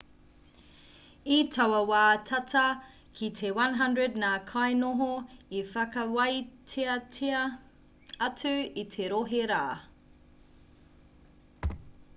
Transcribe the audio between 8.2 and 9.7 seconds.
atu i te rohe rā